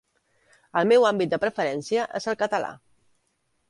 El 0.81 0.89
meu 0.93 1.05
àmbit 1.11 1.35
de 1.35 1.41
preferència 1.45 2.09
és 2.23 2.29
el 2.35 2.43
català. 2.45 2.77